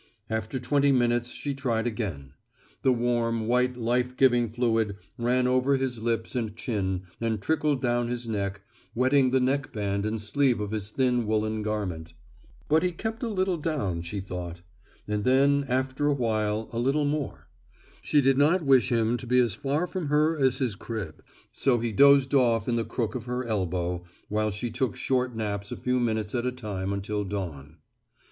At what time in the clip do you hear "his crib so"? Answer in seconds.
20.57-21.77